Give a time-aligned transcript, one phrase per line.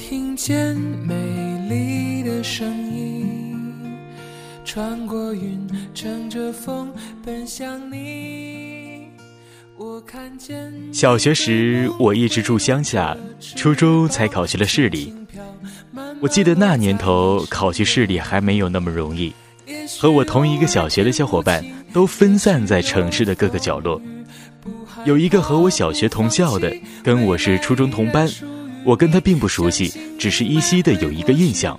[0.00, 0.74] 听见
[1.06, 1.14] 美
[1.68, 3.54] 丽的声音，
[4.64, 6.90] 穿过云，乘着风
[7.22, 9.08] 奔向你。
[9.76, 10.72] 我看见。
[10.90, 13.14] 小学时我一直住乡下，
[13.54, 15.14] 初中才考去了市里。
[16.20, 19.34] 我记得那年头考去市里还没有那么容易，
[20.00, 21.62] 和我同一个小学的小伙伴
[21.92, 24.00] 都分散在城市的各个角落。
[25.04, 28.26] 有一个和我小学同校的，跟我是初中同班，
[28.84, 31.78] 我跟他并不熟悉，只是依稀的有一个印象。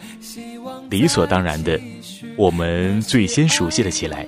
[0.89, 1.79] 理所当然的，
[2.35, 4.27] 我们最先熟悉了起来。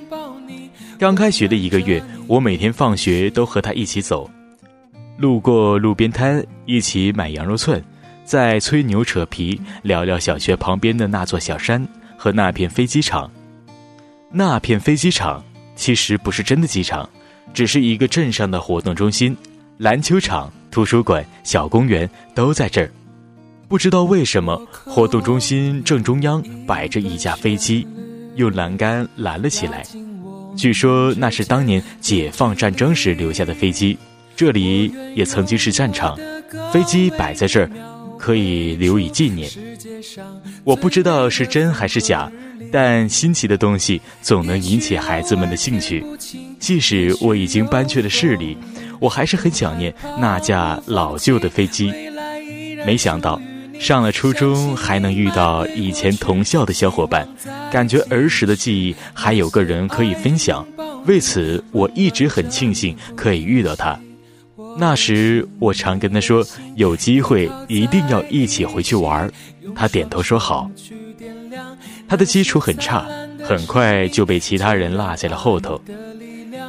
[0.98, 4.30] 刚开学的一个月，我每天放学都和他一起走，
[5.18, 7.84] 路过路边摊，一起买羊肉串，
[8.24, 11.86] 在吹牛扯皮，聊聊小学旁边的那座小山
[12.18, 13.30] 和那片飞机场。
[14.32, 15.44] 那片飞机场
[15.76, 17.08] 其实不是真的机场。
[17.54, 19.38] 只是一个镇上的活动中心，
[19.78, 22.90] 篮球场、图书馆、小公园都在这儿。
[23.68, 27.88] 不知道为什么，活动中心正中央摆着一架飞机，
[28.38, 29.84] 用栏杆拦了起来。
[30.58, 33.96] 据说那是当年解放战争时留下的飞机，
[34.36, 36.18] 这里也曾经是战场。
[36.72, 37.70] 飞机摆在这儿，
[38.18, 39.48] 可以留以纪念。
[40.64, 42.32] 我不知道是真还是假。
[42.72, 46.04] 但新奇的东西总能引起孩子们的兴趣，
[46.60, 48.58] 即使我已经搬去了市里，
[49.04, 51.94] 我还是很想念那架老旧的飞机。
[52.86, 53.40] 没想到
[53.78, 57.28] 上了初中还能遇到以前同校的小伙伴，
[57.70, 60.66] 感觉儿时的记忆还有个人可以分享。
[61.06, 64.00] 为此，我一直很庆幸可以遇到他。
[64.78, 69.30] 那时我常跟他说，有机会一定要一起回去玩
[69.76, 70.72] 他点头说好。
[72.08, 73.06] 他的基础很差，
[73.44, 75.82] 很快就被其他人落在了后头。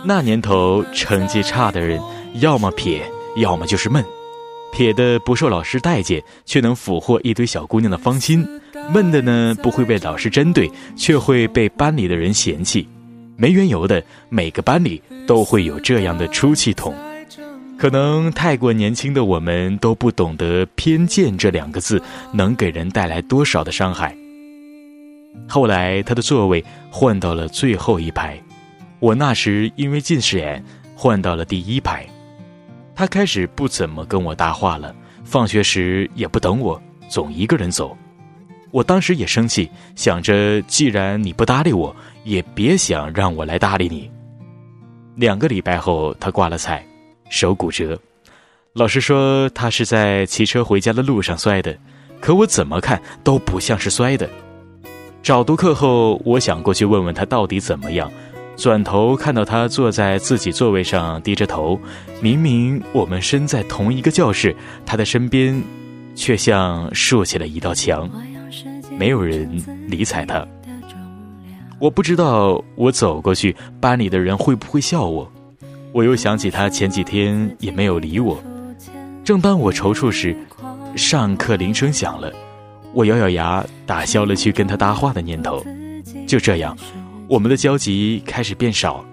[0.05, 2.01] 那年头，成绩差的人
[2.35, 3.03] 要么撇，
[3.37, 4.05] 要么就是闷。
[4.73, 8.45] 撇的不受老师待见，却能俘获一堆小姑娘的芳心；
[8.93, 12.89] 闷的呢，不会被老师针对，却会被班里的人嫌弃。
[13.37, 16.93] 没缘由的，每个班里都会有这样的出气筒。
[17.79, 22.01] 可能太过年轻的我们都不懂得偏见这两个字
[22.33, 24.17] 能给人带来多少的伤害。
[25.49, 28.41] 后来，他的座位换到了最后一排，
[28.99, 30.65] 我那时因为近视眼
[30.97, 32.05] 换到了第一排。
[32.95, 34.95] 他开始不怎么跟我搭话了，
[35.25, 37.97] 放学时也不等我，总一个人走。
[38.71, 41.95] 我当时也生气，想着既然你不搭理我，
[42.25, 44.11] 也别想让我来搭理你。
[45.17, 46.85] 两个礼拜后，他挂了彩，
[47.29, 47.99] 手骨折。
[48.73, 51.77] 老师说他是在骑车回家的路上摔的，
[52.21, 54.29] 可我怎么看都不像是摔的。
[55.23, 58.11] 早读课后，我想过去问问他到底怎么样，
[58.57, 61.79] 转头看到他坐在自己座位上低着头，
[62.21, 64.55] 明明我们身在同一个教室，
[64.87, 65.63] 他的身边，
[66.15, 68.09] 却像竖起了一道墙，
[68.97, 70.47] 没有人理睬他。
[71.81, 75.31] 我不知道我走过去，班里的人会不会笑我。
[75.93, 78.43] 我又想起他前几天也没有理我。
[79.25, 80.35] 正当我踌躇时，
[80.97, 82.33] 上课铃声响了。
[82.93, 85.63] 我咬咬牙，打消了去跟他搭话的念头。
[86.27, 86.77] 就这样，
[87.29, 89.05] 我们的交集开始变少。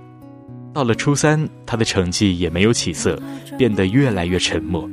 [0.73, 3.21] 到了初三，他的成绩也没有起色，
[3.57, 4.89] 变得越来越沉默，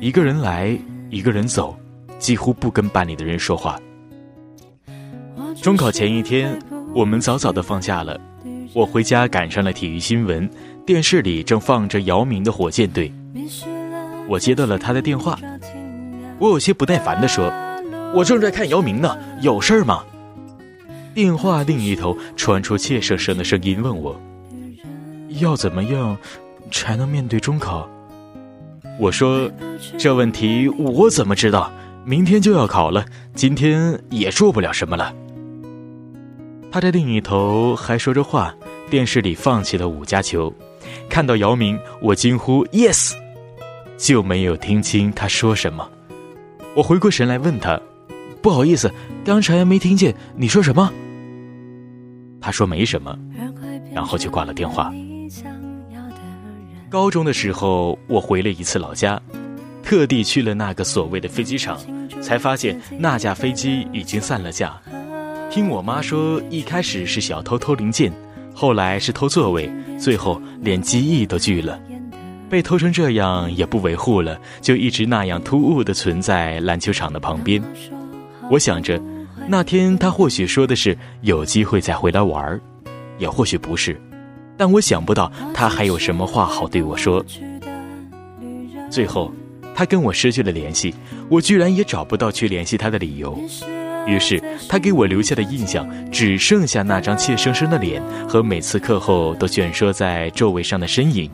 [0.00, 0.76] 一个人来，
[1.10, 1.76] 一个人走，
[2.18, 3.78] 几乎不跟班里的人说话。
[5.60, 6.58] 中考前一天，
[6.94, 8.18] 我们早早的放假了。
[8.74, 10.48] 我回家赶上了体育新闻，
[10.86, 13.12] 电视里正放着姚明的火箭队。
[14.28, 15.38] 我接到了他的电话，
[16.38, 17.52] 我有些不耐烦的说。
[18.14, 20.02] 我正在看姚明呢，有事儿吗？
[21.14, 24.18] 电话另一头传出怯生生的声音，问我
[25.40, 26.16] ：“要怎么样
[26.70, 27.88] 才能面对中考？”
[28.98, 29.50] 我说
[29.98, 31.72] ：“这问题我怎么知道？
[32.04, 33.04] 明天就要考了，
[33.34, 35.14] 今天也做不了什么了。”
[36.72, 38.54] 他在另一头还说着话，
[38.90, 40.52] 电视里放起了五加球。
[41.08, 43.12] 看到姚明，我惊呼：“Yes！”
[43.98, 45.88] 就没有听清他说什么。
[46.74, 47.78] 我回过神来问他。
[48.40, 48.90] 不好意思，
[49.24, 50.92] 刚才没听见你说什么。
[52.42, 53.16] 他说没什么，
[53.94, 54.92] 然后就挂了电话。
[56.90, 59.18] 高中的时候，我回了一次老家，
[59.82, 61.78] 特地去了那个所谓的飞机场，
[62.20, 64.78] 才发现那架飞机已经散了架。
[65.50, 68.12] 听我妈说，一开始是小偷偷零件，
[68.52, 71.78] 后来是偷座位，最后连机翼都锯了。
[72.50, 77.62] 被偷成这样也不维护了，就一直那样突兀的存在篮球场的旁边。
[78.50, 79.00] 我想着，
[79.48, 82.60] 那天他或许说的是有机会再回来玩儿，
[83.18, 84.00] 也或许不是，
[84.56, 87.24] 但我想不到他还有什么话好对我说。
[88.90, 89.32] 最后，
[89.74, 90.94] 他跟我失去了联系，
[91.28, 93.38] 我居然也找不到去联系他的理由。
[94.06, 101.30] 于是，他给我留下的印象只剩下那张怯生生的脸和每次课后都蜷缩在座位上的身影。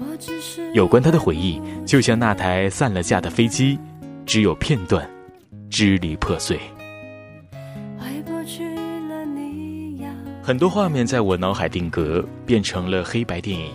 [0.75, 3.79] 有关他的回忆，就像那台散了架的飞机，
[4.27, 5.09] 只有片段，
[5.71, 6.59] 支离破碎。
[10.49, 13.71] 很多画面在我脑海定格，变成了黑白电影。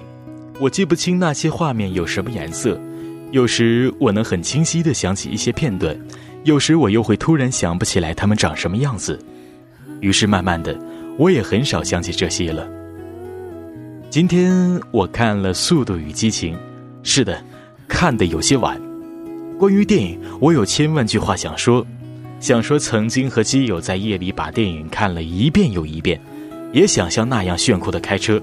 [0.59, 2.81] 我记不清那些画面有什么颜色，
[3.29, 5.95] 有时我能很清晰地想起一些片段。
[6.45, 9.23] 有时我又会突然想不起来他们长什么样子，
[9.99, 10.75] 于是慢慢的，
[11.19, 12.67] 我也很少想起这些了。
[14.09, 16.55] 今天我看了《速度与激情》，
[17.03, 17.39] 是的，
[17.87, 18.81] 看的有些晚。
[19.59, 21.85] 关于电影，我有千万句话想说，
[22.39, 26.19] 想说曾经和基友在夜里把电影看了一遍又一遍，
[26.73, 28.41] 也想像那样炫酷的开车。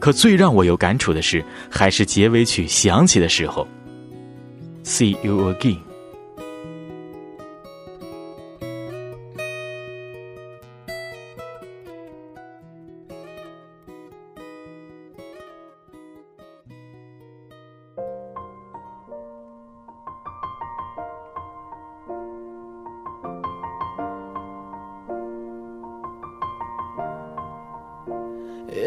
[0.00, 3.66] 可最让我有感触的是，还是结尾曲响起的时候。
[4.84, 5.87] See you again。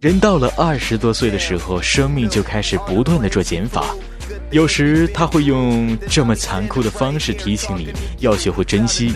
[0.00, 3.84] 人到了二十多岁的时候，生命就开始不断的做减法。
[4.52, 9.12] 有时他会用这么残酷的方式提醒你要学会珍惜，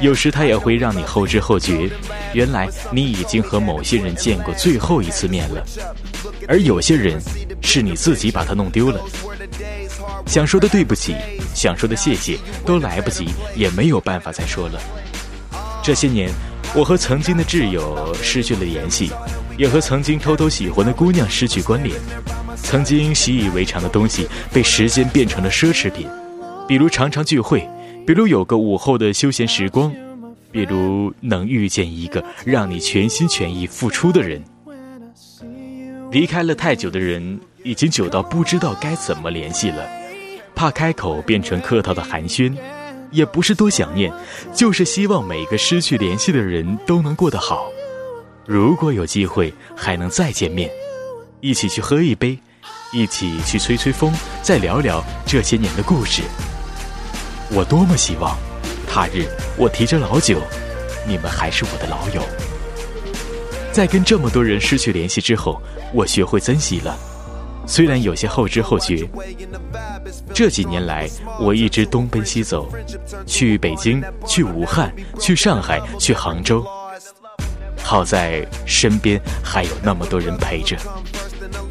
[0.00, 1.90] 有时他也会让你后知后觉，
[2.32, 5.66] 原来你已经和某些人见过最后一次面了。
[6.46, 7.20] 而有些人
[7.60, 9.00] 是你自己把他弄丢了。
[10.26, 11.16] 想说的对不起，
[11.56, 14.80] 想说的谢谢，都来不及，也没有办法再说了。
[15.82, 16.30] 这些年，
[16.72, 19.10] 我和曾经的挚友失去了联系。
[19.60, 21.94] 也和曾经偷偷喜欢的姑娘失去关联，
[22.56, 26.08] 曾经习以为常的东西被时间变成了奢侈品，
[26.66, 27.68] 比如常常聚会，
[28.06, 29.94] 比如有个午后的休闲时光，
[30.50, 34.42] 比如能遇见一个让你全心全意付出的人。
[36.10, 39.86] 离开了太久的人，已经久到不知道该怎么联系了，
[40.54, 42.56] 怕开口变成客套的寒暄，
[43.10, 44.10] 也不是多想念，
[44.54, 47.70] 就是希望每个失去联系的人都能过得好。
[48.52, 50.68] 如果有机会还能再见面，
[51.40, 52.36] 一起去喝一杯，
[52.92, 54.12] 一起去吹吹风，
[54.42, 56.20] 再聊聊这些年的故事。
[57.52, 58.36] 我多么希望，
[58.88, 60.40] 他日我提着老酒，
[61.06, 62.20] 你们还是我的老友。
[63.70, 65.62] 在跟这么多人失去联系之后，
[65.94, 66.98] 我学会珍惜了，
[67.68, 69.08] 虽然有些后知后觉。
[70.34, 71.08] 这几年来，
[71.38, 72.68] 我一直东奔西走，
[73.28, 76.66] 去北京，去武汉，去上海，去杭州。
[77.90, 80.76] 好在身边还有那么多人陪着，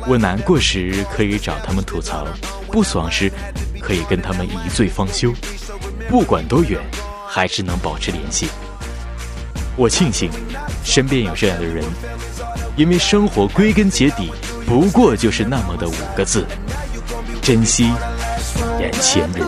[0.06, 2.28] 我难过时可以找他们吐槽，
[2.70, 3.32] 不爽时
[3.80, 5.34] 可以跟他们一醉方休。
[6.10, 6.78] 不管多远，
[7.26, 8.50] 还是能保持联系。
[9.78, 10.30] 我庆幸
[10.84, 11.86] 身边有这样的人，
[12.76, 14.30] 因为生活归根结底
[14.66, 16.46] 不过就是那么的五个字：
[17.42, 17.94] 珍惜
[18.78, 19.48] 眼前人。